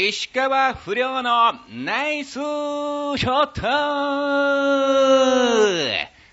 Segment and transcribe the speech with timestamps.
[0.00, 3.62] 石川不良のナイスショット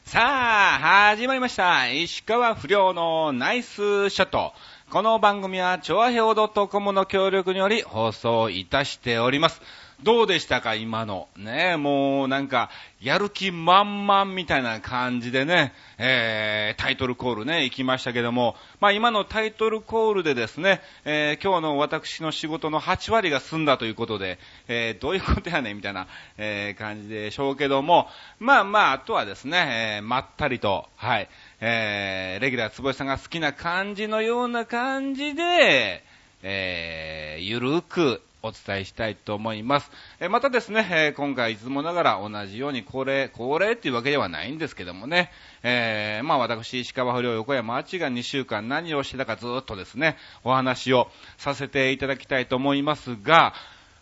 [0.03, 1.89] さあ、始まりました。
[1.89, 4.53] 石川不良のナイスショット。
[4.91, 9.63] この番組は、チョアヘオ .com の協力により放送いたしております。
[10.05, 11.29] どうでしたか、今の？
[11.35, 12.69] ねもうなんか、
[13.01, 26.05] やる気満々みたいな感じでね、えー、タイトルコールね、行きましたけども、まあ今のタイトルコールでですね、えー、今日の私の仕事の8割が済んだということで、えー、どういうことやねんみたいな、
[26.37, 31.27] えー、感じでしょうけども、まあまあ、あとはですね、えー、まったりと、はい、
[31.61, 36.03] えー、レギュラー坪井さんが好きな感じのような感じで、
[36.43, 39.91] えー、ゆるくお伝えしたいと思います。
[40.19, 45.31] えまたですね、え今回いつもながら同じように恒例、恒例っていうわけではないんですけどもね、
[45.63, 53.53] えー、まあ私、石川不良横山あちが2週間何をしてたかずっとですね、お話をさせていただきたいと思いますが、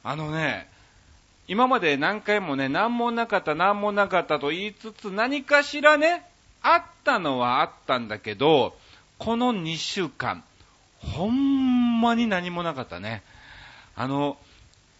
[0.03, 0.69] あのね、
[1.47, 6.25] 今まで何回もね、何もなかった、何もなかったと言いつつ、何かしらね、
[6.61, 8.75] あったのはあったんだけど、
[9.17, 10.43] この2週間、
[10.99, 13.23] ほんまに何もなかったね。
[13.95, 14.37] あの、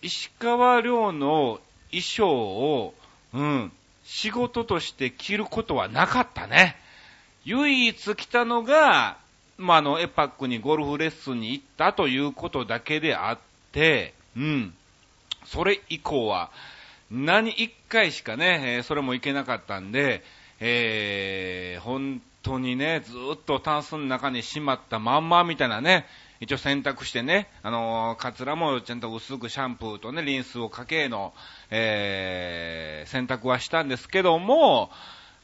[0.03, 1.59] 石川遼の
[1.89, 2.93] 衣装を、
[3.33, 3.71] うん、
[4.03, 6.75] 仕事として着ることはなかったね。
[7.45, 9.17] 唯一来たのが、
[9.57, 13.39] まあ、あの、エパックにゴルフレッスンに行ったということだけであっ
[13.71, 14.73] て、うん。
[15.45, 16.51] それ以降は、
[17.09, 20.23] 何一回しかね、えー、それも行けなかったんで、
[20.59, 26.07] えー、本当にね、ずっとタンスの中にしまったまんまみたいなね、
[26.43, 31.33] 一応洗濯してね、あのー、カツラもちゃんと薄くシャンプーとね、リンスをかけの、
[31.71, 34.91] えー、洗濯はしたんですけども、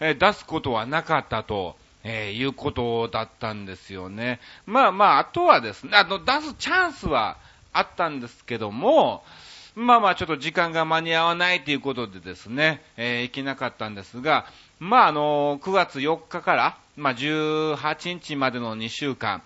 [0.02, 1.75] えー、出すことはなかったと。
[2.02, 4.39] えー、いうことだったんですよね。
[4.66, 7.36] まあまあ、あとはですね、あの、出すチャンスは
[7.73, 9.22] あったんですけども、
[9.75, 14.45] まあまあ、ちょっと時間が間に合わないということでですね、えー、行けなかったんですが、
[14.80, 19.42] まああの、9月4日から、まあ18日までの2週間、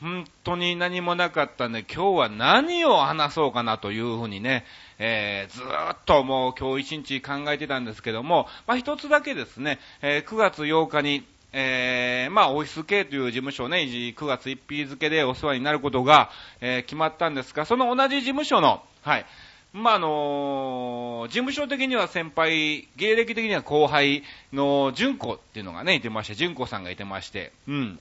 [0.00, 4.64] 本当に何もなかったんで、今日は何を話そうかなというふうにね、
[4.98, 19.26] えー、ずーっともう今日一日考えてたんですけども、まあ一つだけですね、えー、9月8日に、えー、まあ、オフィス系という事務所ね、9月1日付でお世話になることが、えー、決まったんですが、その同じ事務所の、はい、
[19.72, 24.22] まあ、あのー、事務所的には先輩、芸歴的には後輩
[24.52, 28.00] の純子っていうのがね、いてまして、純子さんがいてまして、うん。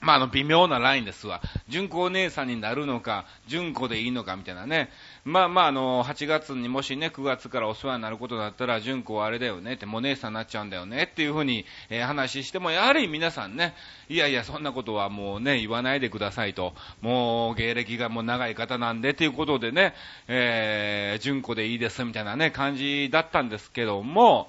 [0.00, 1.40] まあ、あの、微妙なラインですわ。
[1.68, 4.90] 純子お姉さんになるのか、純子でいいのかみたいなね。
[5.26, 13.74] まあまあ、あの、8月にもしね、9月からお世話になることだったら、純子はあれだよねって、もう姉さんになっちゃうんだよねっていうふうに、えー、話しても、やはり皆さんね、
[14.08, 16.74] いやいや、そんなことはもうね、言わないでくださいと。
[17.00, 19.94] もう、芸歴がもう長い方なんで、ということでね、
[20.28, 24.48] えー、純子でいいですみたいなね、感じだったんですけども、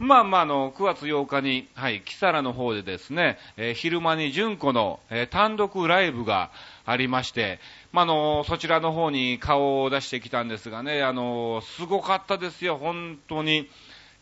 [0.00, 6.50] まあまあ、あの、9月8日に、はい、キサラの方でですね、えー、昼間に純子の、え、単独ライブが
[6.84, 7.60] ありまして、
[7.96, 13.70] まあ、の、そちらの方に顔を出してきたんですがね、あの、すごかったですよ、本当に。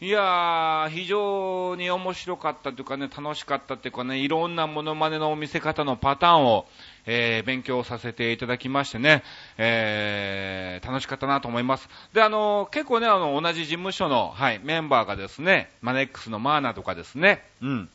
[0.00, 6.66] いやー、非常に面白かったというかね、楽しかったというかね、いろんなモノマネの見せ方のパターンを、
[7.06, 9.24] えー、勉強させていただきましてね、
[9.58, 11.88] えー、楽しかったなと思います。
[12.12, 17.88] で、あの、結構ね、あの、同じ事務所の、はい、メンバーがですね、マネックスのマーナとかですね、うん。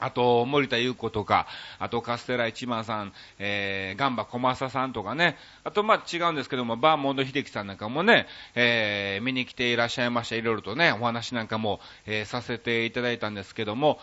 [0.00, 1.46] あと、森田優子とか、
[1.78, 10.36] あと、カステラ一番さん、えー、ガンバ小正さんとかね、あと、まあ、違うんですけども、バーモンド秀樹さんなんかもね、えー、見に来ていらっしゃいました。
[10.36, 14.00] いろいろとね、お話なんかも、えー、させていただいたんですけども、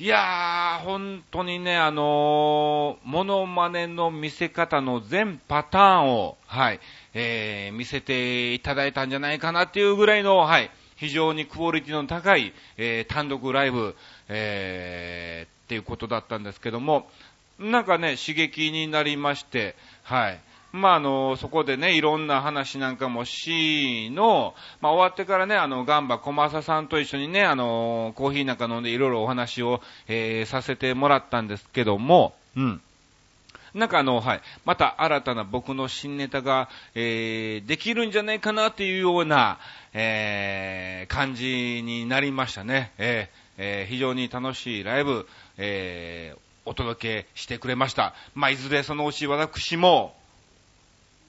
[0.00, 6.78] いやー、本当にね、あのー、モノマネの見せ方の全パターンを、はい、
[7.14, 13.96] えー、見せていただいたんじゃないかなっていうぐらいの、はい、非常にクオリティの高い、えー、単独ライブ、
[14.28, 17.08] えー、っていうことだったんですけども、
[17.58, 19.74] なんかね、刺激になりまして、
[20.04, 20.40] はい。
[20.72, 32.80] まあ、あの、そこでね、いろんな話なんかもしの、まあ、終わってからね、あの、ガンバ小正さんと一緒にね、あの、コーヒーなんか飲んでいろいろお話を、えー、させてもらったんですけども、うん。
[33.74, 34.40] なんかあの、はい。
[34.64, 39.58] また新たな僕の新ネタが、えー、できるんじゃないかなっていうような、
[39.94, 42.92] えー、感じになりましたね。
[42.98, 45.28] えーえー、非常に楽しいライブ、
[45.58, 48.14] えー、お届けしてくれました。
[48.34, 50.16] まあ、いずれそのうち私も、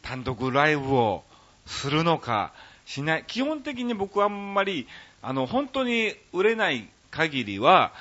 [0.01, 1.23] 単独ライブを
[1.65, 2.53] するのか、
[2.85, 3.25] しない。
[3.27, 4.87] 基本的に僕はあんまり、
[5.21, 7.91] あの、本当に売れない限りは、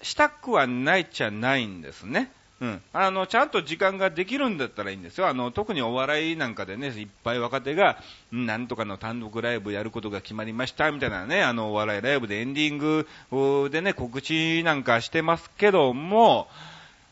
[0.00, 2.30] したくはないっちゃないんですね。
[2.62, 2.82] うん。
[2.92, 5.26] あの、ちゃんと時間ができるんだったらいいんですよ。
[5.26, 7.98] あの、特にお笑いなんかでね、いっぱい若手が、
[8.30, 16.46] なんとかの単独ライブやることが決まりました、みたいなね、あの、お笑いライブでエンディングでね、告知なんかしてますけども、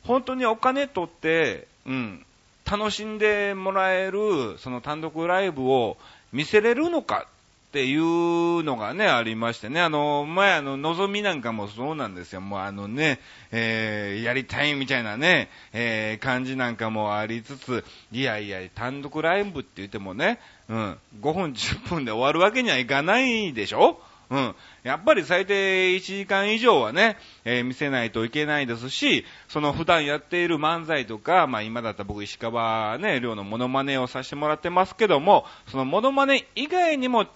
[0.04, 2.24] 本当にお金取って、うん、
[2.64, 5.96] 楽しんでもらえる、その単独ライブを
[6.32, 7.26] 見せれるのか
[7.70, 12.40] っていうのがね、ありましてね、あの、前あの、望みなんかもそうなんですよ。
[12.40, 13.20] もうあのね、
[13.52, 24.00] えー、やりたいみたいなね、えー、感じなんかもありつつ、いやいや、単独ライブって言ってもね、うん、5分10分で終わるわけにはいかないでしょ？
[24.30, 24.54] うん。
[24.84, 37.28] やっぱり最低1時間以上はね、えー、見せないといけないですし、その普段やっている漫才とか、まあ今だったら僕石川ね、量のモノマネをさせてもらってますけども、そのモノマネ以外にも違う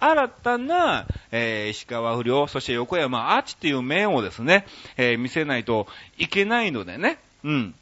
[0.00, 4.66] 新たな、えー、石川不良、そして横山アーチっていう面をですね、
[4.96, 5.86] えー、見せないと
[6.16, 7.74] いけないのでね、うん。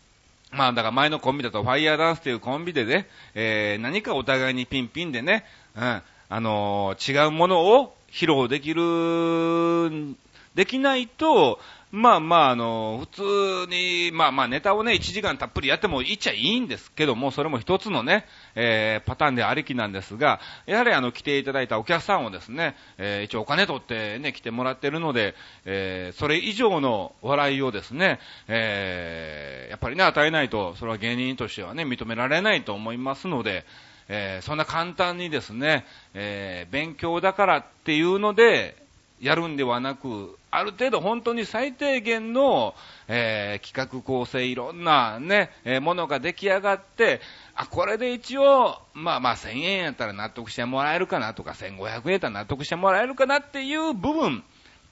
[0.50, 5.44] まあだから前のコンビだとファイヤーダンスっていうコンビでね、えー、何かお互いにピンピンでね、
[5.76, 10.16] うん、あのー、違うものを披露できる、
[10.54, 11.58] できないと、
[11.92, 25.34] まあまあ、あの、普通に、まあまあネタをね、1時間たっぷりやってもいっちゃいいんですけども、それも一つのね、えー、パターンでありきなんですが、やはりあの、来ていただいたお客さんをですね、えー、一応お金取ってね、来てもらってるので、
[25.66, 33.66] えー、それ以上の笑いをですね、えー、やっぱりね、与えないと、それは芸人としてはね、認められないと思いますので、
[34.08, 38.76] えー、そんな簡単にですね、えー、勉強だからっていうので、
[39.22, 42.74] やるんではなく、ある程度本当に最低限の、
[43.06, 47.20] えー、企画構成いろんなね、えー、ものが出来上がって、
[47.54, 54.42] あ、これで一応、まあまあ1000円やったら納得してもらえるかなとか、1500円やったら納得してもらえるかなっていう部分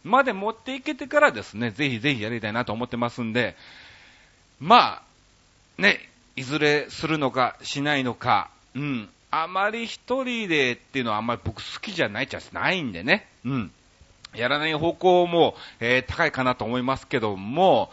[0.05, 3.57] まで持っていけてからですね、ぜひぜひやりたいなと思ってますんで、
[4.61, 5.03] ま
[5.79, 9.09] あ、ね、いずれするのかしないのか、うん。
[9.31, 13.29] あまり一人でっていうのはあんまり僕好きじゃないっちゃないんでね。
[13.45, 13.73] うん。
[14.35, 17.91] やらない方向も、えー、高いかなと思いますけども、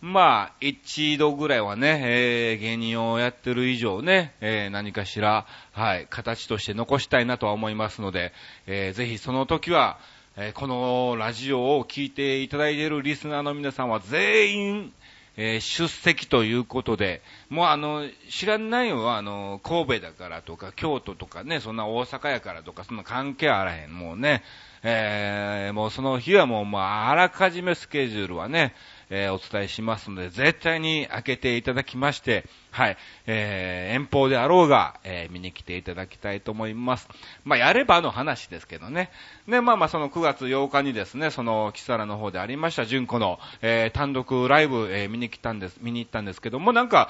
[0.00, 8.32] まあ、一度ぐらいはね、えー、芸人をやってる以上ね、えー、何かしら、はい、形として残したいなとは思いますので、
[8.66, 9.98] えー、ぜひその時は、
[10.36, 14.92] え、このラジオを聞いていただいているリスナーの皆さんは全員、
[15.36, 23.92] えー、出席ということで、もうあの、知らないのはあの、神戸だからとか、京都とかね、そんな大阪やからとか、そんな関係あらへん。
[23.96, 24.42] もうね、
[24.86, 28.74] えー、もうその日はもう、まあ、あらかじめスケジュールはね、
[29.08, 32.96] えー、お伝えしますので、絶対に開けていただきまして、はい、
[33.26, 37.08] えー、遠方であろうが、えー、見に来ていただきたいと思います。
[37.44, 39.10] まあ、やればの話ですけどね。
[39.48, 47.08] で、まあまあ、その9月8日にですね、その、キサラの方でありました、純子の、えー、単独ライブ、えー、見に来たんです、見に行ったんですけども、なんか、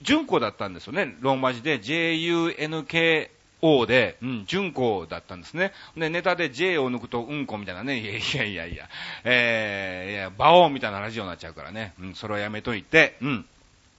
[0.00, 3.28] 純子だったんですよね、ローマ字で、JUNK、
[3.62, 5.72] O で、うん、純子だったんですね。
[5.96, 8.88] で、ネタで J を抜くとうんこみたいなね、いやいやいやいや、
[9.24, 13.46] えー、いや、バオみたいなラジオになっちゃうからね、うん、それはやめといて、うん、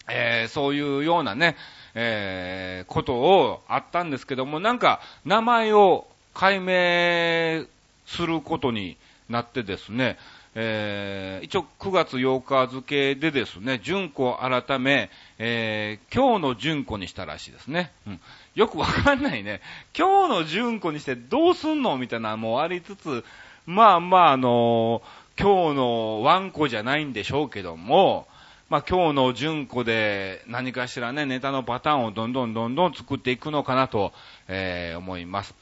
[0.09, 1.55] えー、そういうようなね、
[1.95, 7.65] えー、ことをあったんですけども、なんか、名前を解明
[8.05, 8.97] することに
[9.29, 10.17] なってですね、
[10.55, 17.91] えー、一応9月8日付でですね、純子改め、えー、今日の純子にしたらしいですね。
[18.05, 18.19] うん。
[18.55, 19.61] よくわかんないね。
[19.97, 23.25] 今日の純子にしてどうすんのみたいなのもありつつ、
[23.65, 28.27] まあまああのー、今日のワンコじゃないんでしょうけども、
[28.69, 34.13] まあ今日の純子で何かしらね、ネタのパターンをどんどんどんどん作っていくのかなと、
[34.47, 35.55] えー、思います。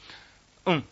[0.66, 0.84] うん。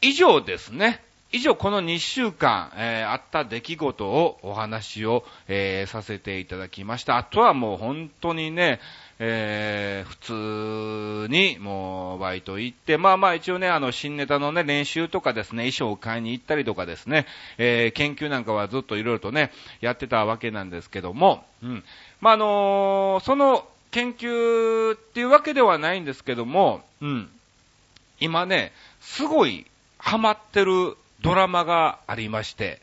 [0.00, 1.02] 以上ですね。
[1.30, 7.18] 以上、この2週間、えー、あった出来事をお話を、えー、させていただきました。
[7.18, 8.80] あとはもう本当にね、
[9.20, 17.26] えー、普通にもうバイト行って、まあまあ一応ね、あの新ネタのね、練習とかですね、衣装を買いに行ったりとかですね、
[17.58, 21.84] えー、研究なんかはずっといろいろとね、やってたわけなんですけども、うん。
[22.20, 27.28] まああのー、その研究っていうわけではないんですけども、うん。
[28.20, 29.66] 今ね、すごい
[29.98, 32.80] ハマってるドラマがありまして、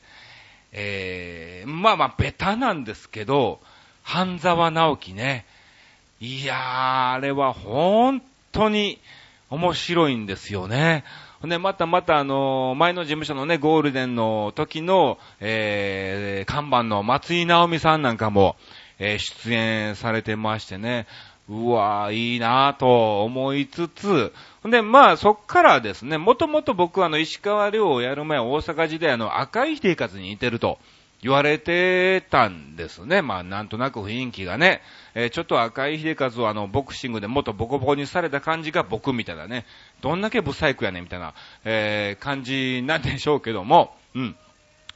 [0.73, 3.61] えー、まあまあ、ベタなんですけど、
[4.03, 5.45] 半沢直樹ね。
[6.25, 8.19] いやー、あれは本
[8.51, 8.97] 当に
[9.51, 11.03] 面白いんですよね。
[11.43, 18.55] で、またまたあの、前の事務所のね、ゴールデンの時の、えー、看板の松井直美さんなんかも、
[18.97, 21.05] えー、出演されてましてね、
[21.47, 30.79] うわー、いいなぁと思いつつ、で、まあ、そっからですね、もともと僕はあの、石川遼をやる前、大阪時代の赤い生活に似てると。
[31.21, 33.21] 言われてたんですね。
[33.21, 34.81] まあ、なんとなく雰囲気がね。
[35.13, 39.65] えー、ちょっと赤い秀和をあの、ボクシングでもっとボコボコにされた感じが僕みたいなね。
[40.01, 44.35] どんだけブサイクやねんみたいな、えー、感じなんでしょうけども、うん。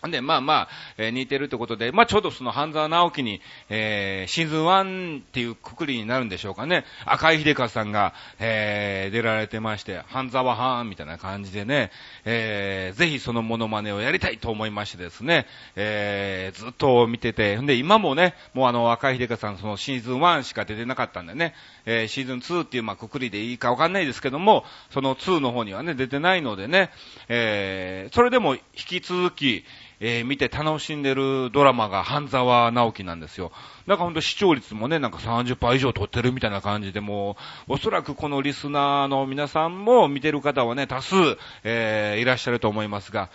[0.08, 6.86] で、まあまあ、えー、似てるってことで、まあちょうどその半沢直樹に、えー、シーズン1っていうくくりになるんでしょうかね。
[7.06, 11.92] 赤井秀和さんが、えー、出られてまして、半沢はーんみたいな感じでね、
[12.24, 21.54] えー、ぜひそのモノマネをやりたいと思いましてですね、えー、ずっと見てて、んで、今もね、もうあの、赤井秀和さんそのシーズン1しか出てなかったんでね、
[21.86, 26.92] えー、シーズン2っていうまあくくりでいいかわかんないですけども、その2の方にはね、出てないのでね、
[27.28, 29.66] えー、それでも引き続き、
[30.02, 33.52] えー、見て楽しんでるドラマが半沢直樹なんですよ。
[33.88, 37.38] だかほんと視聴率もね、なんか30%以上取ってるみたいな感じで、も
[37.68, 41.16] う、おそらくこのリスナーの皆さんも見てる方はね、多数、
[41.64, 43.30] えー、いらっしゃると思いますが、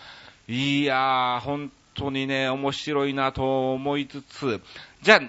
[0.49, 4.63] いやー、本当にね、面白いなと思いつつ、
[5.03, 5.21] じゃあ、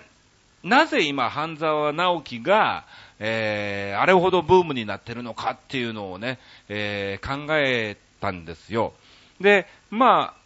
[0.63, 2.86] なぜ今、半沢直樹が、
[3.20, 6.39] えー、あれほどブームになってるのかっていうのをね、
[6.70, 8.94] えー、考えたんですよ。
[9.39, 10.45] で、まあ、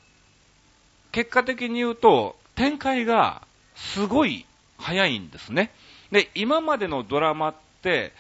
[1.12, 3.42] 結果的に言うと、展開が
[3.76, 4.46] すごい
[4.78, 5.72] 早いんですね。
[6.12, 8.14] で、今までのドラマって、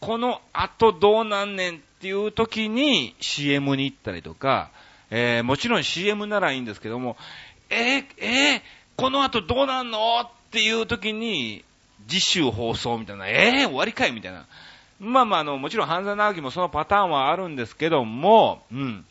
[0.00, 4.70] この後どうなんねんっていう時に CM に行ったりとか、
[5.10, 7.16] えー、もちろん CM ならいいんですけども、
[7.70, 8.60] えー、えー、
[8.96, 11.64] この後どうなんのっていう時に、
[12.06, 14.46] 次週放送みたいな、えー、終わりかいみたいな。
[15.00, 19.06] まあまあ、あの、もちろん半沢直樹もそのパターンはあるんですけども、うん。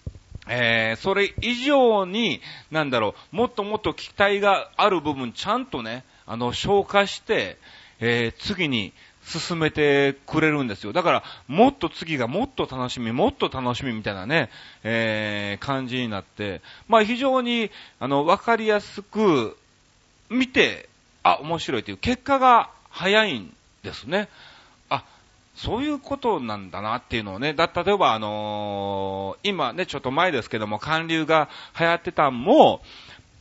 [0.47, 7.57] えー、それ以上に、なんだろう、もっともっと期待がある部分、ちゃんとね、あの、消化して、
[7.99, 8.93] えー、次に
[9.25, 10.93] 進めてくれるんですよ。
[10.93, 14.49] だから、もっと次がもっと楽しみ、もっと楽しみみたいなね、
[14.83, 19.57] えー、感じになって、まあ非常に、あの、わかりやすく、
[20.29, 20.89] 見て、
[21.21, 24.27] あ、面白いという結果が早いんですね。
[25.55, 32.81] そういうことなんだなっていうのをね、だ、例えばあのー、今ね、ちょっと前ですけども、韓流が流行ってたんも、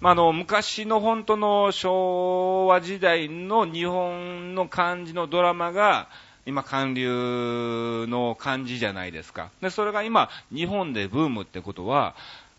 [0.02, 6.08] まあ、の、昔の本当の昭和時代の日本の漢字のドラマが、
[6.44, 9.50] 今、韓流の漢字じゃないですか。
[9.60, 12.16] で、それが今、日本でブームってことは、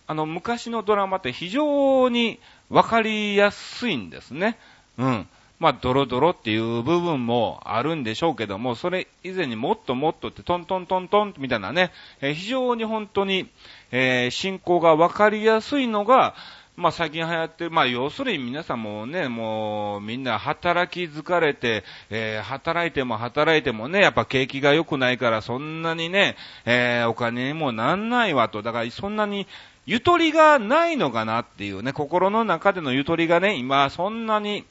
[0.08, 4.58] あの、昔のドラマって非常にわかりやすいんですね。
[4.98, 5.28] うん。
[5.64, 13.50] まあ、ドロドロっていう部分もあるんでしょうけども、それ以前にもっともっとってトントントントンみたいなね、え、非常に本当に、
[13.90, 16.36] えー、進行がわかりやすいのが、
[16.76, 28.62] まあ最近流行ってる、まあ要するに皆さんもね、もうみんな働き疲れて、えー、働いても働いてもね、やっぱ景気が良くないからそんなにね、えー、お金にもなんないわと。
[28.64, 29.48] だからそんなに
[29.86, 34.66] ゆとりがないのかなっていうね、心の中でのゆとりがね、今そんなに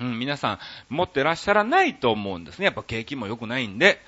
[0.00, 2.66] うん、皆さん持ってらっしゃらないと思うんですね。
[2.66, 4.00] やっぱ景気も良くないんで。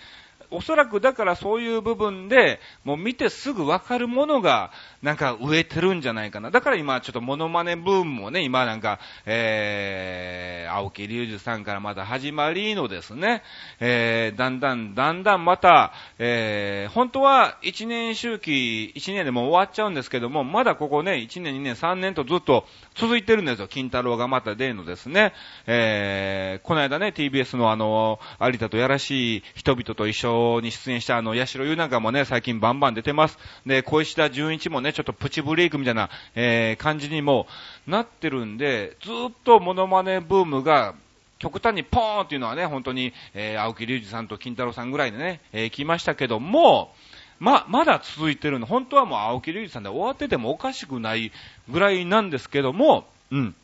[0.50, 6.50] おそらくだからそういう部分で、もう見てすぐわかるものが、なんか植えてるんじゃないかな。
[6.50, 13.42] だから今ちょっとモノマネブームもね、今なんか、えー、青木隆二さんからまた始まりのですね、
[13.78, 23.68] えー、だんだん、だんだんまた、えー、本当は1年周期、1年でも終わっちゃうんですけども、まだここね、1年、2年、3年とずっと続いてるんですよ。
[23.68, 25.32] 金太郎がまた例のですね、
[25.66, 33.38] えー、この間ね、TBS のあの、有田とやらしい人々と一緒に出演したあの、八代優なんかもね、最近バンバン出てます。
[33.66, 37.46] で、小石田純一もね、ちょっとプチブレイクみたいな、えー、感じにも
[37.86, 40.94] なってるんで、ずっとモノマネブームが、
[41.38, 46.94] 極端にポーンっていうのはね、本当に、えー、青木隆二さんと金太郎さんぐらいでね、えー、来ましたけども、
[47.38, 48.66] ま、まだ続いてるの。
[48.66, 51.32] 本当はもう青木隆二さんで終わっててもおかしくない
[51.70, 53.54] ぐらいなんですけども、うん。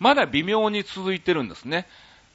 [0.00, 1.86] まだ微妙に続いてるんですね。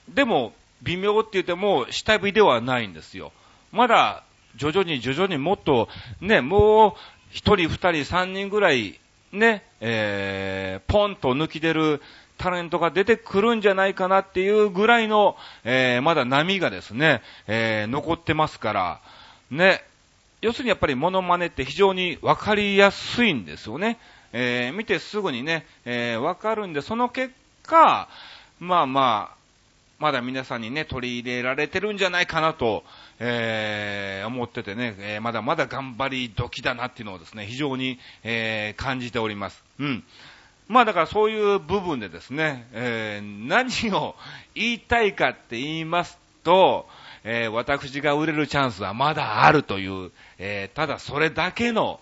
[0.08, 3.34] でも、微妙って言っても、下火ではないんですよ。
[3.72, 4.24] まだ、
[4.56, 5.88] 徐々に徐々にもっと、
[6.20, 6.94] ね、もう、
[7.32, 9.00] 一人、二人、三人ぐらい、
[9.32, 12.02] ね、えー、ポンと抜き出る
[12.38, 19.02] タレントが出てくるんじゃないかなっていうぐらいの、えー、まだ波がですね、えー、残ってますから、
[19.50, 19.84] ね、
[20.42, 24.00] 要するにやっぱりモノマネって非常にわかりやすいんですよね。
[24.34, 28.10] えー、見てすぐにね、えー、わかるんで、その結果、
[28.60, 29.42] まあまあ、
[30.00, 32.84] まだ皆さんにね、取り入れられてるんじゃないかなと、
[33.24, 39.64] えー、思っててね、えー、まだまだ頑張り時だなっていうのをですね、非常に、えー、感じております。
[39.80, 40.04] うん。
[40.68, 44.16] まあだからそういう部分でですね、えー、何を
[44.56, 46.88] 言いたいかって言いますと、
[47.24, 52.00] えー、私が売れるチャンスはまだあるという、えー、ただそれだけの、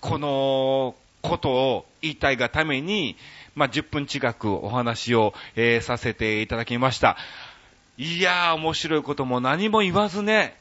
[0.00, 3.16] このことを言いたいがために、
[3.54, 7.16] まあ、10分近くお話を、えー、させていただきました。
[7.98, 10.56] いやー、面白いことも何も言わずね、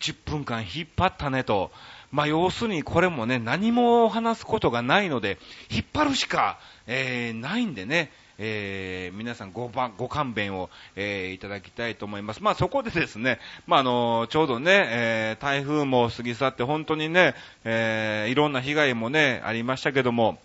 [0.00, 1.72] 10分間引っ張ったねと。
[2.12, 5.38] まあ、要するにこれもね、何も話すことがないので、
[5.68, 12.42] 引っ張るしか、えー、ないんでね、えー、皆さんごご勘弁を、えー、いただきたいと思います。
[12.42, 20.38] まあそこでですね、まああの、ちょうどね、えー、台風も過ぎ去って本当にね、えー、いろんな被害もね、ありましたけども、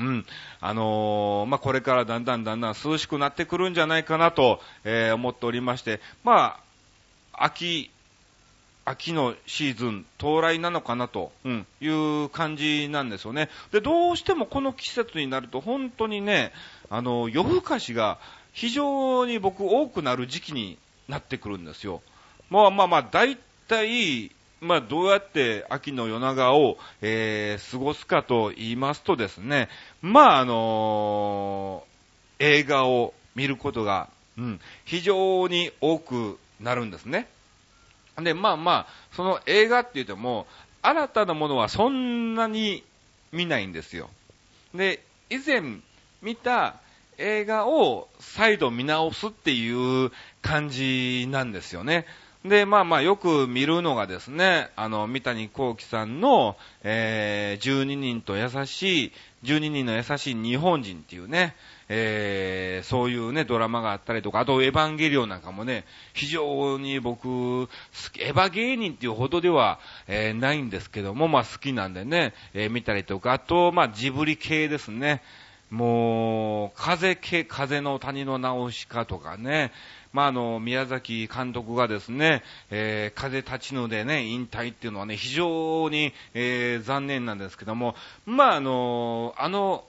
[0.00, 0.26] うん。
[0.60, 6.58] あのー、まあ、これからだんだんだんだん涼しくなってくるんじゃないかなと、えー、思っておりまして、ま
[7.32, 7.90] あ、秋、
[8.84, 11.32] 秋のシーズン到来なのかなと、
[11.80, 13.50] いう感じなんですよね。
[13.72, 16.52] で、どうしてもこの季節になると本当にね、
[16.88, 18.18] あの、夜更かしが
[18.52, 20.78] 非常に僕多くなる時期に
[21.08, 22.02] なってくるんですよ。
[22.48, 23.36] まあまあまあ、大
[23.68, 29.68] 体、まあどうやって秋の夜長を、えー、過ごすかと言いますとですね、
[30.02, 37.26] まああのー、映画を見ることが、うん、非常に多くなるんですね。
[38.18, 40.46] で、まあまあ、その映画って言っても、
[40.82, 42.82] 新たなものはそんなに
[43.32, 44.10] 見ないんですよ。
[44.74, 45.62] で、以前
[46.22, 46.76] 見た
[47.18, 50.10] 映画を再度見直すっていう
[50.42, 52.06] 感じなんですよね。
[52.44, 59.12] で、まあまあよく見るのがですね、あの、三谷幸喜さんの、えー、12人と優しい、
[59.44, 61.54] 12人の優しい日本人っていうね、
[61.90, 69.78] えー、そういうね、ドラマがあったりとか、あとエヴァンゲリオンなんかもね、非常に僕、エヴァ芸人っていうほどでは、
[70.08, 75.22] えー、ないんですけども、まあ好きなんでね、えー、見たりとか、あと、まあジブリ系ですね。
[75.70, 79.70] もう、風系、風の谷の直しかとかね、
[80.12, 87.94] まあ、あの、宮崎監督がですね、えー、風立ちぬでね、引退っていうのはね、非常に、えー、残念なんですけども、
[88.26, 89.84] まあ、あの、あの、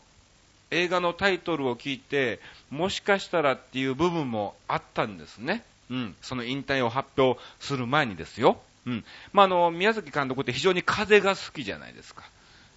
[0.70, 5.64] 映画のタイトルを聞いて、もしかしたらっていう部分もあったんですね。
[5.90, 6.16] うん。
[6.22, 8.58] その引退を発表する前にですよ。
[8.86, 9.04] うん。
[9.34, 12.24] まあ、あの、宮崎監督って非常に風が好きじゃないですか。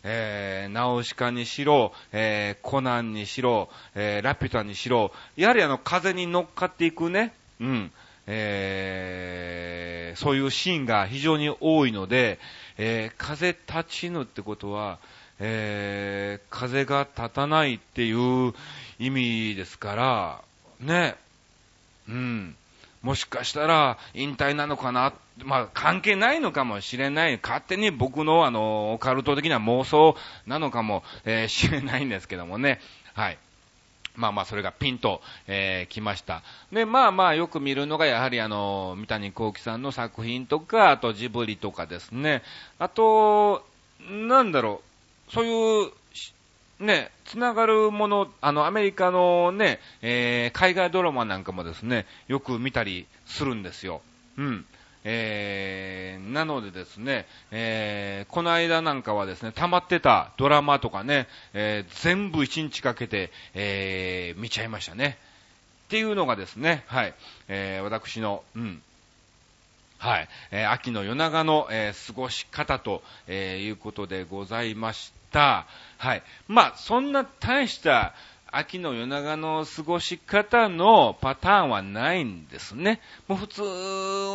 [0.04, 7.90] えー、ナウシカにしろ、えー、コナンにしろ、えー、ラピュタにしろ、やはりあの、風に乗っかっていくね、うん、
[8.26, 12.38] えー、そういうシーンが非常に多いので、
[12.76, 14.98] えー、風立ちぬってことは、
[15.40, 18.52] えー、風が立たないっていう
[18.98, 20.42] 意味ですから、
[20.80, 21.16] ね、
[22.08, 22.56] うん、
[23.04, 25.12] もしかしたら引退なのかな、
[25.44, 32.80] まあ関係ないのかもしれない、勝手に僕のあの、オカルト的な妄想なのかも、えー、しれないんですけどもね、
[33.12, 33.38] はい。
[34.16, 36.42] まあまあ、それがピンと、えー、来ました。
[36.72, 42.42] で、まあまあ、よく見るのが、やはりあの、三谷幸喜さんの作品とか、あとジブリとかですね。
[42.78, 43.66] あと、
[44.08, 44.82] なんだろ
[45.28, 45.92] う、そういう、
[46.84, 54.02] ね、つながるもの、あの、アメリカのね、えー、海外ドラマなんかもですね、よく見たりするんですよ。
[54.36, 54.66] うん。
[55.06, 65.18] えー、なのでですね、えー、この間なんかはですね、溜まってたドラマとかね、えー、全部一日かけて、えー、見ちゃいましたね。
[65.86, 67.14] っていうのがですね、はい、
[67.48, 68.82] えー、私の、うん、
[69.98, 70.28] はい。
[70.50, 75.23] えー、秋の夜長の、えー、過ごし方と、えー、いうことでございました。
[75.40, 76.22] はい。
[76.48, 78.14] まあ、そんな大した、
[78.56, 83.00] 秋の夜長の過ごし方のパターンはないんですね。
[83.26, 83.62] もう普通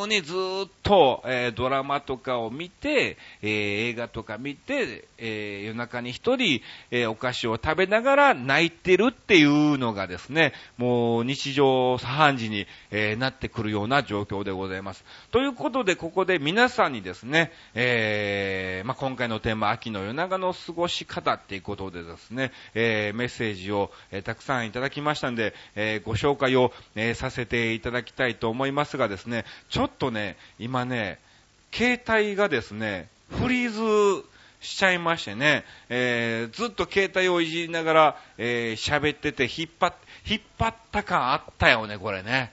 [0.09, 15.05] にずっと、えー、ドラマとかを見て、えー、映画とか見て、えー、夜中に一人、えお菓子を食べながら泣いてるっていうのがですね、もう日常茶飯事に、えなってくるような状況でございます。
[15.31, 31.19] ということで、ここで皆さんにですね、えまあ、今回のテーマ、秋の夜長の過ごし方っていうことでですね、えメッセージを、えたくさんいただきましたんで、えご紹介を、えさせていただきたいと思いますがですね、ちょっとね、今ね、
[31.71, 34.25] 携帯がですね、フリーズ
[34.61, 39.93] しちゃいましてね、えー、ずっと携帯をいじりながら、えー、喋ってて、引っ張っ、
[40.25, 42.51] 引っ張った感あったよね、これね。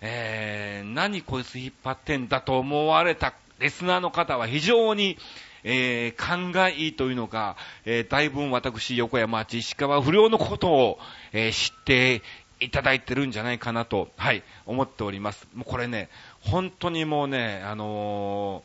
[0.00, 5.16] えー、何こいつ引っ張ってんだと思われたリスナーの方は非常に、
[5.64, 10.98] えー、勘がいいというのか、えー、だいぶ私、横山町石川不良のことを、
[11.32, 12.22] えー、知って
[12.60, 15.46] いただいてるんじゃないかなと、はい、思っております。
[15.54, 16.08] もうこれね、
[16.40, 18.62] 本当にもうね、あの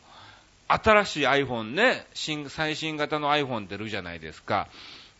[0.69, 4.67] ー、新しい iPhone ね、新、最新型の iPhone 出るじゃないですか。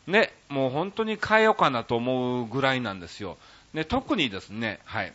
[0.08, 3.38] ね、もう本当に変えようかなと思うぐらいなんですよ。
[3.74, 5.14] ね、特にですね、はい。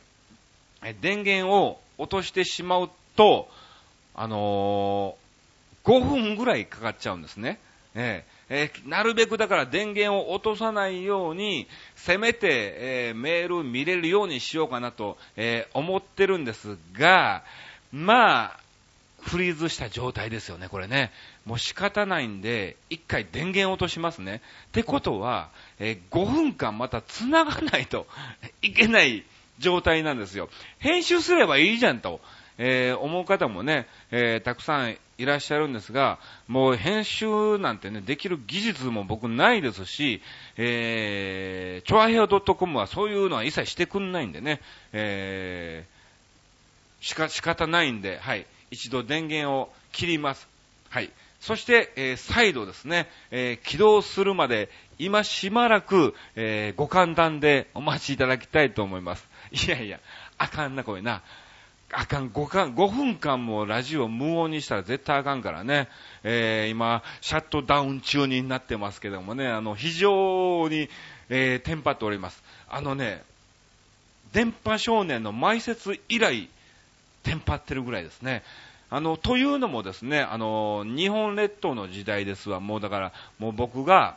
[1.01, 3.49] 電源を落としてしまうと、
[4.15, 5.28] あのー
[5.85, 7.59] 5分ぐらいかかっちゃうんですね。
[7.95, 17.43] ええー、なるべくだから電源を落とさないように、せめて、えー、メール見れるようにしようかなと、えー、思ってるんですが、
[17.93, 18.61] まあ、
[19.21, 21.11] フリーズした状態ですよね、これね。
[21.45, 24.41] もう仕方ないんで、一回電源落としますね。
[24.69, 28.07] ってことは、え、5分間また繋がないと
[28.63, 29.25] いけない
[29.59, 30.49] 状態なんですよ。
[30.79, 32.21] 編集すればいいじゃんと、
[32.59, 40.23] え、思う方もね、え、たくさんいらっしゃるんですが、もう編集なんてね、できる技術も僕ないですし、
[40.57, 44.61] えー、チョアヘオ .com はそういうのは一切してくんないんでね、
[44.93, 50.49] えー、しか、仕方ないんで、はい、一度電源を切ります。
[50.89, 51.11] はい。
[51.41, 59.29] そして、えー、再度ですね、えー、起動するまで、今しばらく、えー、ご勘談でお待ちいただきたいと思います。
[59.51, 59.99] いやいや、
[60.37, 61.23] あかんな、これな。
[61.91, 65.89] あかん、5, 間5分間もラジオ無音にしたら絶対あかんからね。
[66.23, 70.91] えー、今、シャットダウン中になってますけどもね、あの、非常に、
[71.31, 72.43] えー、テンパっております。
[72.69, 73.23] あのね、
[74.33, 76.51] 電波少年の埋設以来、
[77.23, 78.43] テンパってるぐらいですね。
[78.91, 82.61] あの、というのもですね、あの、日本列島の時代ですわ。
[82.61, 84.17] もうだから、もう僕が、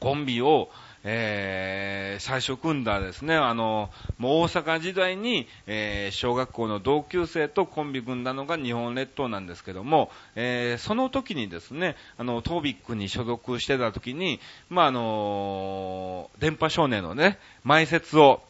[0.00, 0.70] コンビを、
[1.04, 18.40] えー、最初組んだですね、あの、もう大阪時代に、えー、小学校の同級生とコンビ組んだのが日本列島なんですけども、えー、その時にですね、あの、トービックに所属してた時に、まあ、あの電波少年のね、埋設を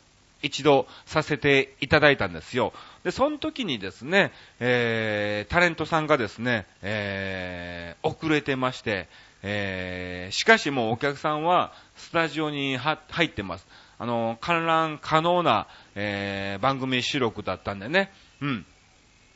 [0.42, 2.72] 一度させていただいたんですよ。
[3.02, 9.08] で、その時にですね、えー、タレントさんがですね、えー、遅れてまして、
[9.50, 13.66] えー、しかしもうお客さんはスタジオに入ってます。
[13.98, 18.12] あの、観覧可能な、えー、番組収録だったんでね。
[18.42, 18.66] うん。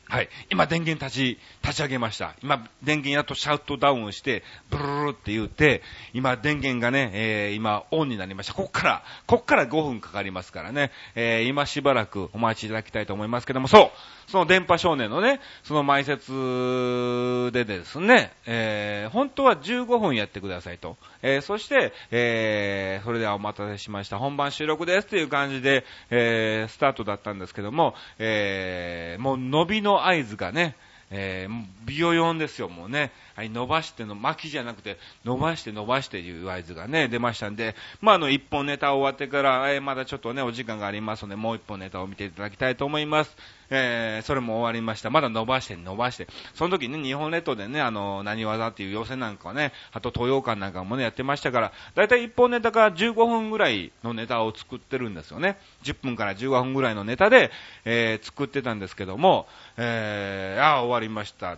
[0.07, 0.29] はい。
[0.51, 2.35] 今電源立ち、立ち上げました。
[2.43, 5.81] 今電源やっとシャウトダウンして、ブルルルって言って、
[6.13, 8.53] 今電源がね、えー、今オンになりました。
[8.53, 13.91] こっから、こっから5分かかりますからね、えー、今しばらくお待ちいただきたいと思いますけども、そ
[14.22, 20.97] うその電波少年のね、その埋設でですね、えー、本当は15分やってくださいと。
[21.21, 24.17] えー、そして、えー、それではお待たせしました。
[24.17, 30.75] 本番収録ですという感じで、えー、スタートだったんですけども、えー、もう伸びの合図がね、
[31.09, 33.11] えー、ビヨヨンですよ、もうね。
[33.35, 43.35] はい、伸ばしての、巻きじゃなくて、伸ばして伸ばしてという合図がね、出ましたんで、まあ、あの、一本ネタ終わってから、えー、まだちょっとね、お時間がありますので、もう一本ネタを見ていただきたいと思います。
[43.71, 45.09] えー、それも終わりました。
[45.09, 46.27] まだ伸ばして伸ばして。
[46.53, 55.57] その時ね、日本列島でね、あの、何技っていう要請なんかね、あと東洋館なんかもね、やってましたから、だいたい一本ネタから15分ぐらいのネタを作ってるんですよね。
[55.83, 57.49] 10分から15分ぐらいのネタで、
[57.85, 61.57] えー、作ってたんですけども、えー、あ、終わりました。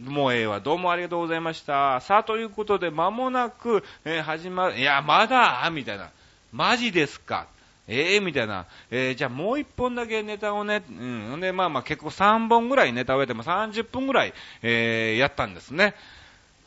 [0.00, 0.60] もうええわ。
[0.60, 2.00] どうもありがとうございました。
[2.00, 4.78] さあ、ということで、間もなく、えー、始まる。
[4.78, 5.70] いや、まだ？
[5.70, 6.10] みたいな。
[6.52, 7.46] マジですか？
[7.86, 8.18] ええ？
[8.18, 8.66] ー、みたいな。
[8.90, 10.92] えー、じゃあもう一本だけネタをね、う
[11.36, 11.40] ん。
[11.40, 15.94] で、まあまあ結構3本ぐらいネタをやっても30分ぐらい、えー、やったんですね。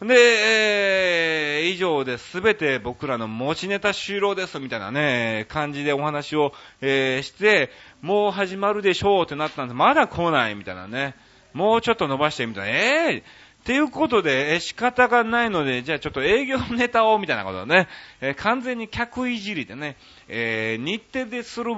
[0.01, 9.75] で、えー、以上で全て僕らの持ちネタ終了ですみたいなね、感じでお話を、えー、して、もう始まるでしょうってなったんです。
[9.75, 11.15] まだ来ないみたいなね。
[11.57, 12.79] もうちょっと伸ばしてみたいな。
[12.79, 13.23] えー、っ
[13.65, 17.87] ていうことで、え仕方がないので、じゃあちょっと営業ネタを、みたいなことね、
[18.21, 21.73] えー、完全に客いじりでね、えー、日程でする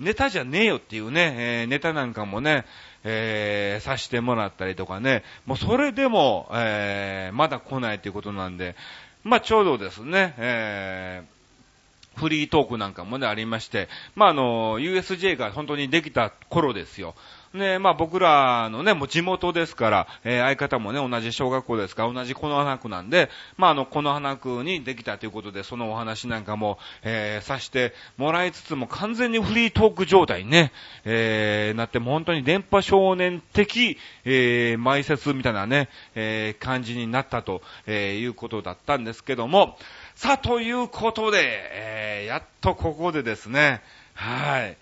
[0.00, 2.64] ネタじゃねえよっていうね、えー、ネタなんかもね、
[3.04, 8.74] えー、さしてもらったりとかね、もうそれでも、えー、まだ来ないということなんで、
[9.22, 17.14] まあちょうどですね、えー、フリートークなんかもね、ありまして、まああの、USJ が本当にできた頃ですよ。
[17.54, 30.72] ね、まあ僕らのね、もう地元ですから、えー、相方もね、同じ小学校ですから、同じこの花区なんで、まああの、この花区にできたということで、そのお話なんかも、えー、さしてもらいつつも完全にフリートーク状態にね、
[31.04, 39.78] えー、なっても本当に電波少年的、えー、埋設みたいなね、えー、感じになったと、えー、いうことだったんですけども、
[40.14, 43.80] さあ、ということで、えー、やっとここでですね、
[44.14, 44.76] はい。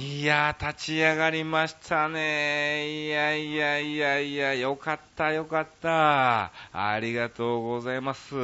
[0.00, 3.06] いやー、立ち上がりましたね。
[3.06, 6.52] いやいやいやいや、よかったよかった。
[6.72, 8.36] ありがとうございます。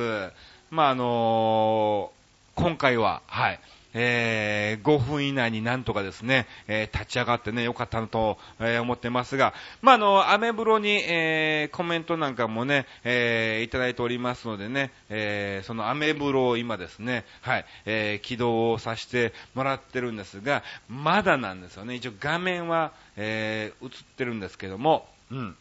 [0.72, 3.60] まあ、あのー、今回は、はい。
[3.94, 21.94] えー、5分以内になんとかですね、えー、立ち上がってね、よかったなと、えー、思ってますが、まあ、あの、アメブロに、えー、コメントなんかもね、えー、いただいておりますのでね、えー、そのアメブロを今ですね、はい、えー、起動をさせてもらってるんですが、まだなんですよね。
[21.94, 25.56] 一応画面は、えー、映ってるんですけども、うん。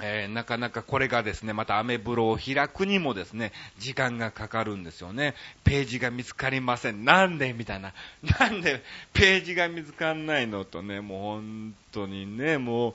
[0.00, 5.34] えー、なかなかこれがですね、またアメブロを開くにもですね、時間がかかるんですよね。
[5.62, 7.04] ページが見つかりません。
[7.04, 7.52] なんで？
[7.52, 7.94] みたいな。
[8.40, 8.82] なんで？
[9.12, 12.94] ページが見つかんないのとね、もう本当にね、もう、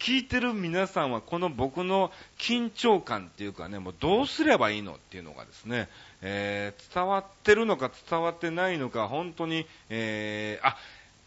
[0.00, 5.88] 聞いてる皆さんはこの僕の緊張感っていうかね、もうどうすればいいのっていうのがですね、
[6.20, 10.76] えー、伝わってるのか伝わってないのか、本当に、えー、あ、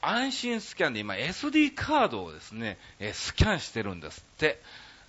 [0.02, 4.62] 安心スキャンで今 SD カードをですね、え、スキャンしてるんですって。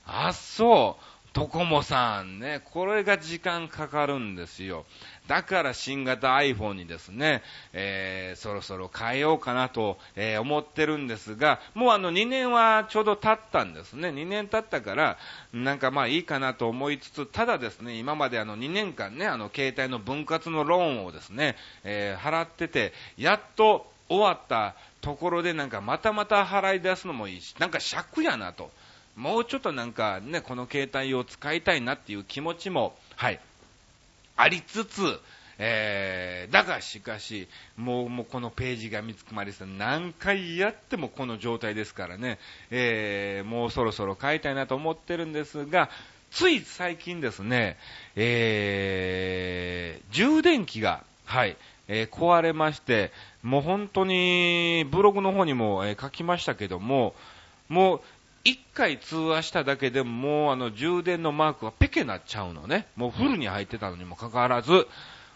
[0.09, 1.05] あ、そう。
[1.35, 4.87] ドコモさんね、これが時間かかるんですよ。
[5.29, 7.43] だから新型 iPhone にですね、
[7.75, 14.09] えー、そろそろ変えようかなと、えー、思ってるんですが、もうあの2年はちょうど経ったんですね。
[14.09, 15.19] 2年経ったから、
[15.53, 28.71] なんかまあいいかなと思いつつ、ただですね、今まであの2年間ね、あの携帯の分割のローンをですね、えー、払ってて、やっと終わったところでなんかまたまた払い出すのもいいし、なんか尺やなと。
[29.19, 33.41] もうちょっとなんかね、この携帯を使いたいなっていう気持ちも、はい、
[34.37, 35.21] ありつつ、
[35.59, 42.39] えー、だがしかし、もう、もうこのページが見つかりさ、何回やってもこの状態ですからね、
[42.71, 45.91] えー、もうそろそろ買いたいなと思ってるんですが、
[46.31, 47.77] つい最近ですね、
[48.15, 51.57] えー、充電器が、はい、
[51.89, 53.11] えー、壊れまして、
[53.43, 57.17] もう本当にブログの方にも、えー、書きましたけども、
[57.69, 58.01] もう
[58.49, 62.87] 一回通話しただけでももうあの充電のマークがペケなっちゃうのね。
[62.97, 64.87] もうフルに入ってたのにもかかわらず、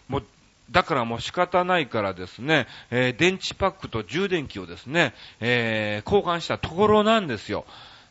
[0.07, 0.23] もう
[0.71, 7.65] だからもう仕方ないからですね、えー、電池パックと充電器をですね、えー、交換したところなんですよ。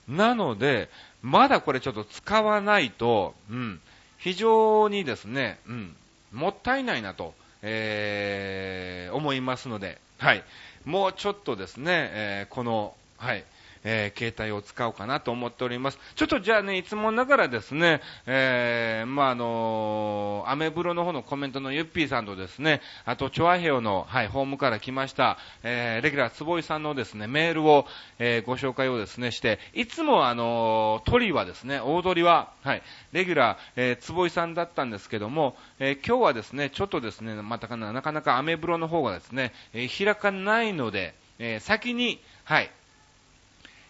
[0.09, 0.89] なので、
[1.23, 3.81] まだこれちょっと使わないと、うん、
[4.19, 5.97] 非常にですね、うん、
[6.33, 10.45] もったいないなと、えー、思いますので、はい。
[10.85, 13.45] もうちょっとですね、えー、この、はい、
[13.85, 15.99] えー、携帯を使おうかなと思っております。
[16.15, 27.87] ちょっとじゃあね、いつもながらですね、えー、まあ、あのー、アメブロの方のコメントのゆっぴーさんとですね、あと、チョアヘオの、はい、ホームから来ました、えー、レギュラー坪井さんのですね、メールを、
[28.19, 42.71] えー、ご紹介をですね、して、いつもあのー、鳥はですね、大鳥は、はい、レギュラー、えー、坪井さんだったんですけども、えー、今日はですね、ちょっとですね、またかな、なかなかアメブロの方がですね、えー、開かないので、えー、先に、はい、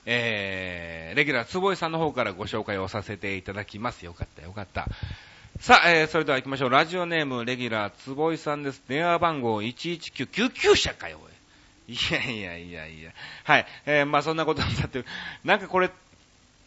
[0.07, 4.05] えー、レギュラー坪井さんの方からご紹介をさせていただきます。
[4.05, 4.89] よかったよかった。
[5.61, 6.71] さあ、えー、それでは行きましょう。
[6.71, 8.83] ラジオネーム、レギュラー、坪井さんです。
[8.89, 11.19] 電話番号119、救急車かよ、
[11.89, 13.13] いやいやいやいや。
[13.45, 13.67] はい。
[13.87, 15.05] えー、まあそんなことになって、
[15.45, 15.91] なんかこれ、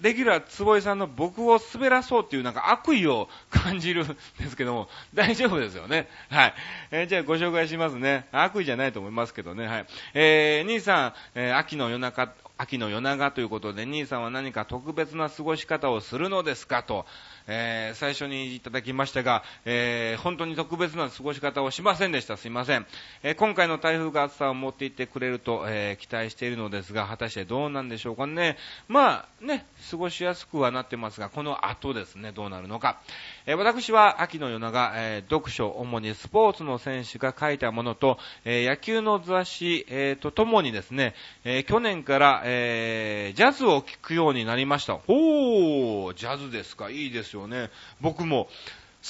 [0.01, 4.07] レギュラー坪井さんの僕を滑らそうっていうなんか悪意を感じるん
[4.39, 6.09] ですけども、大丈夫ですよね。
[6.29, 6.53] はい。
[6.91, 8.27] えー、じゃあご紹介しますね。
[8.31, 9.67] 悪意じゃないと思いますけどね。
[9.67, 9.85] はい。
[10.13, 17.05] えー、兄さん、えー、秋の夜中、秋の夜長ということで、兄さんは何か特別な過ごし方をするのですかと、
[17.47, 22.37] えー、最初にいただきましたが、えー、本当に特別な過ごし方をしませんでした。
[22.37, 22.85] すいません。
[23.23, 28.57] えー、今回の台風が暑さを持っていってくれると、え期待しているのですが、果たしてどうなんでしょうかね。
[28.87, 32.99] まあ、ね、過ごしやすくはなってますが、この後ですね、どうなるのか。
[33.45, 44.95] え私は秋の夜長、え読書、主にスポーツの選手が書いたものと、え野球の雑誌、えとともにですね、え去年から、えジャズを聴くようになりました。
[45.07, 47.69] おー、ジャズですか、いいですよね。
[48.01, 48.49] 僕も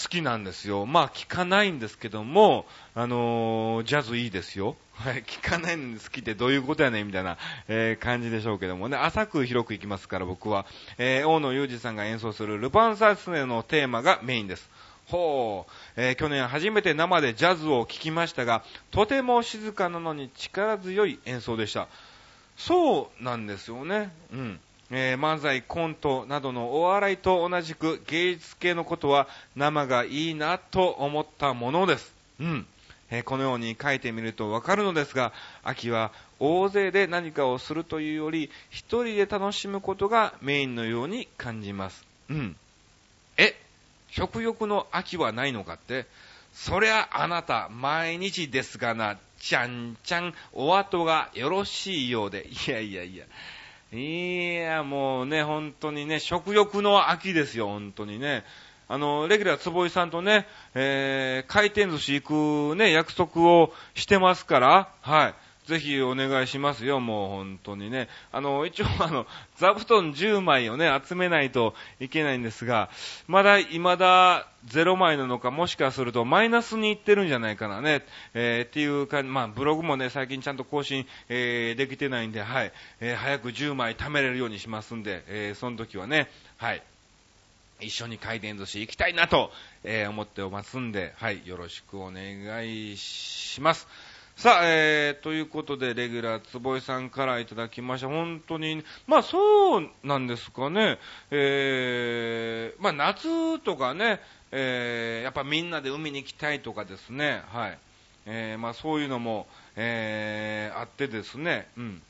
[0.04, 0.86] 好きなんですよ。
[0.86, 4.76] まあ、聞かないんですけども、あのー、ジャズいいですよ。
[4.92, 7.38] はい、聞かないのに好きってどういうことやねんみたいな、
[7.70, 10.66] えー、感じでしょうけどもね、浅く広くいきますから僕は、
[10.98, 14.70] えー、大野裕二さんが演奏するルパンサスネのテーマがメインです。
[15.08, 21.88] ほう、えー、去年初めて生でジャズを聴きましたが、とても静かなのに力強い演奏でした。
[22.58, 24.12] そうなんですよね。
[24.34, 24.60] うん。
[24.92, 32.14] えー、漫才、コントなどのお笑いと同じく芸術系のことは生がいいなと思ったものです。
[32.40, 32.68] うん。
[33.10, 42.06] えー、このように書いてみるとわかるのですが、秋は大勢で何かをするというより、一人で楽しむことがメインのように感じます。
[42.30, 42.56] うん。
[43.38, 43.56] え、
[44.12, 46.06] 食欲の秋はないのかって、
[46.54, 53.26] そりゃあなた、毎日ですがな、ちゃんちゃん、お後がよろしいようで、いやいやいや、
[53.92, 58.44] いや、もうね、本当にね、食欲の秋ですよ、本当にね。
[58.88, 65.34] あの、レギュラー坪井さんとね、えー、回転寿司行くね、約束をしてますから、はい。
[65.68, 68.08] ぜひお願いしますよ、もう本当にね。
[68.32, 69.26] あの、一応あの、
[69.58, 72.90] 座布団10枚をね、集めないといけないんですが、
[73.28, 86.84] まだ、未だ0枚なのか、もしかするとマイナスにいってるんじゃないかなね、えー、っていうか、まあ、ブログもね、最近ちゃんと更新、えー、できてないんで、はい、えー、早く10枚貯めれるようにしますんで、えー、その時はね、はい、
[87.80, 89.52] 一緒に回転寿司行きたいなと、
[89.84, 93.88] えー、思っておりますんで、はい、よろしくお願いします。
[94.38, 98.08] さあ、えー、ということで、レギュラー、坪井さんからいただきました。
[98.10, 101.00] 本当に、まあそうなんですかね。
[101.32, 104.20] えー、まあ夏とかね、
[104.52, 107.78] えー、やっぱみんなで海に行きたいとかですね、はい。
[108.26, 112.02] えー、まあそういうのも、えー、あってですね、うん。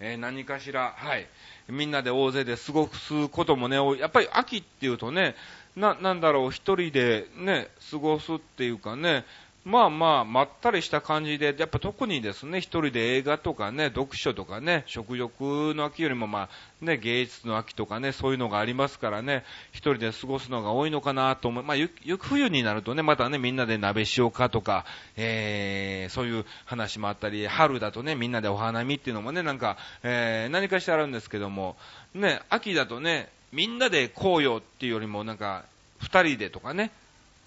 [0.00, 1.28] えー、何かしら、はい。
[1.68, 5.36] みんなで大勢で過ごすこともね、やっぱり秋っていうとね、
[5.76, 9.24] な、なんだろう、一人でね、過ごすっていうかね、
[9.68, 16.48] まあまあ、まったりした感じで、やっぱ特にですね、一人で映画とかね、読書とかね、食欲の秋よりもま
[16.80, 21.64] あ、ね、芸術の秋とかね、そういうのがありますからね、一人で過ごすのが多いのかなと思う。
[21.64, 24.86] まあ、ゆ、ゆく冬になるとね、またね、みんなで鍋しようかとか、
[25.18, 31.76] えー、そういう話もあったり、春だとね、みんなでお花見っていうのもね、なんか、えー、何かしてあるんですけども、
[32.14, 35.66] ね、秋だとね、みんなで紅葉っていうよりもなんか、
[36.00, 36.90] 二人でとかね、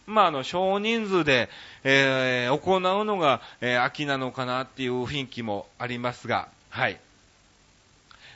[0.07, 1.49] まあ、あの、少人数で、
[1.83, 6.99] えー、行うのが、えー、秋なのかなっていう雰囲気もありますが、はい。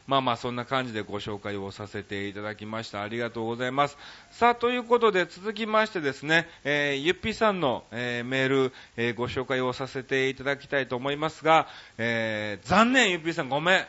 [0.07, 3.01] まあまあ、そんな感じでご紹介をさせていただきました。
[3.01, 3.97] ありがとうございます。
[4.29, 13.85] さあ、ということで、続きましてですね、えー、ゆっぴさんの、えー、メール、えー、ご紹介をさせていただきたいと思いますが、えー、残念、ゆっぴさん、ごめん。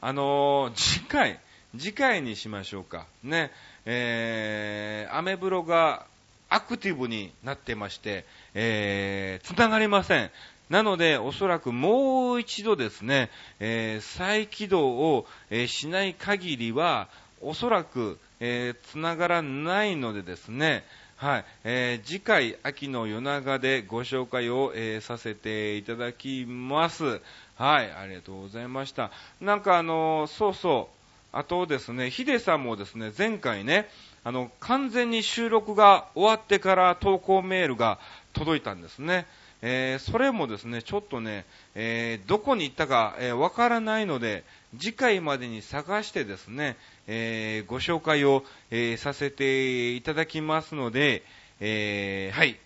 [0.00, 1.40] あの、次回、
[1.76, 3.06] 次回にしましょうか。
[3.24, 3.50] ね、
[3.86, 6.06] えー、アメブロが、
[6.48, 10.30] アクティブになってまして、えー、繋がりません。
[10.68, 13.30] なので、おそらくもう一度ですね、
[13.60, 17.08] えー、再起動を、えー、しない限りは、
[17.40, 20.84] おそらく、えー、繋がらないのでですね、
[21.16, 27.22] はい、えー、次回、秋の夜長でご紹介を、えー、させていただきます。
[27.54, 29.10] はい、ありがとうございました。
[29.40, 33.88] なんかあのー、そうそう、あとですね、ヒデさんもですね、前回ね、
[34.26, 38.00] あの、完全に収録が終わってから投稿メールが
[38.32, 39.24] 届いたんですね。
[39.62, 41.44] えー、それもですね、ちょっとね、
[41.76, 44.42] えー、どこに行ったかわ、えー、からないので、
[44.76, 51.22] 次回までに探してですね、えご紹介を、えさせていただきますので、
[51.60, 52.58] えはい。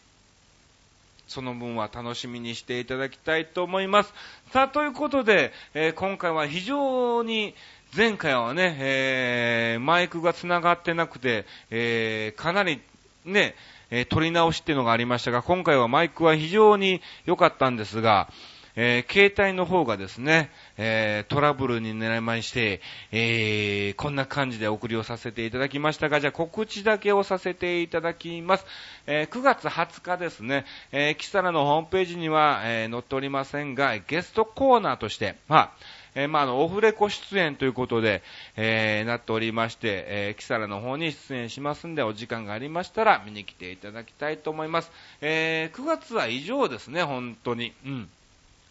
[1.28, 4.14] その分は楽しみにしていただきたいと思います。
[4.50, 7.54] さあ、ということで、え今回は非常に、
[7.96, 12.81] 前回はね、えー、マイクが繋がってなくて、えー、かなり
[13.24, 13.57] ね、
[13.90, 18.31] えー、撮り直しっていうのがありましたが、今回はマイクは非常に良かったんですが、
[18.76, 28.66] えー、携帯の方がですね、えー、トラブルに狙いまして、えー、こんな感じで送りをさせていただきましたが、じゃあ告知だけをさせていただきます。
[29.09, 35.70] えー、9月20日ですね、えー、キサラのホームページには、えー、載っておりませんが、ゲストコーナーとして、まあ、
[36.14, 38.22] えー、まあ、あの、オフレコ出演ということで、
[38.56, 44.90] えー、なっておりまして、えー、キサラの方に出演しますんで、お時間がありましたら見に来ていただきたいと思います。
[45.20, 47.72] えー、9月は以上ですね、本当に。
[47.84, 48.08] うん。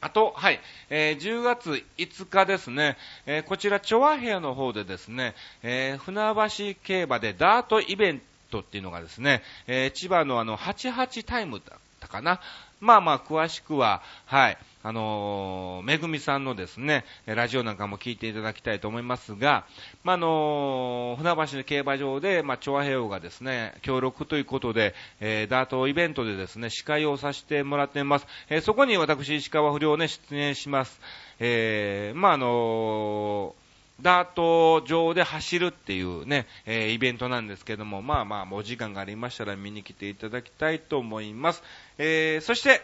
[0.02, 6.34] あと、はい、えー、10月5日ですね、えー、こちら、チョアヘアの方でですね、えー、船
[6.74, 12.40] 橋競馬でダートイベントっていうのがですね、えー、千葉のあの、88タイムだったかな。
[12.80, 19.66] まあまあ、詳しくは、はい、あのー、めぐみさんのですね、ラジオなんかも聞いていただきたいと思いますが、
[20.04, 28.28] まあ、あのー、船橋の競馬場で、まあ、調和平和がですね、協力ということで、えー、ダートイベントでですね、司会をさせてもらっています。
[28.50, 31.02] えー、そこに私、石川不良ね、出演します。
[31.40, 33.69] えー、まあ、あのー
[34.02, 41.64] ダート上で走るっていうね、えー、イベントなんですけども、まあまあ、お時間がありましたら見に来ていただきたいと思います。
[41.98, 42.82] えー、そして、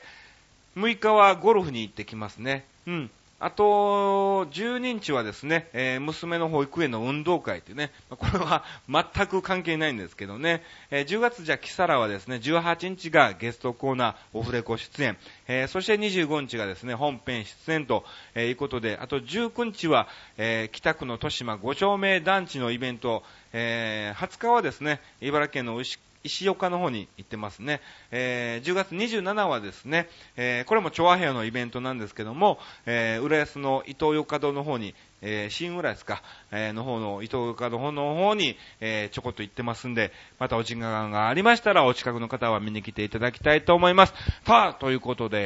[0.76, 2.66] 6日はゴルフに行ってきますね。
[2.86, 3.10] うん。
[3.38, 15.18] あと、12日はですね、えー、娘の保育園の運動会っていうね、これは 全く関係ないんですけどね、えー、10月じゃキサラはですね、18日がゲストコーナーオフレコ出演、
[15.48, 27.82] えー、そして25日がですね、本編出演と、えいうことで、あと19日は、え北区の豊島5丁目団地のイベント、え20日はですね、茨城県の牛石岡の方に行ってますね。
[28.12, 44.14] えー、10月27はですね、えー、これも調和平のイベントなんですけども、えー、浦安の伊東洋華堂の方にえー、新浦ですか、えー、の方の、伊藤岡の方の方に、えー、ちょこっと行ってますんで、またお時間がありましたら、お近くの方は見に来ていただきたいと思います。
[44.46, 45.38] さあ、ということで、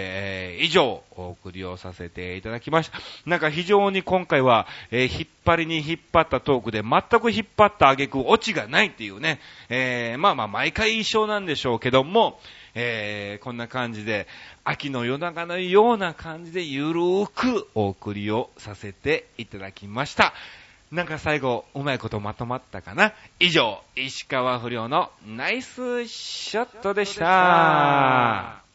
[0.55, 2.99] えー、以上、お送りをさせていただきました。
[3.25, 9.39] なんか非常に今回は、えー、引っ張りに引っ張ったトークで、全く引っ張った挙句、オチがないっていうね、
[9.69, 12.39] えー、まあまあ、毎回一緒なんでしょうけども、
[12.81, 14.25] えー、こんな感じで、
[14.63, 20.33] 秋の夜中のような感じでゆるーくお送りをさせていただきました。
[20.89, 23.13] なんか最後、うまいことまとまったかな？
[23.39, 28.68] 以上、石川不良のナイスショットでした。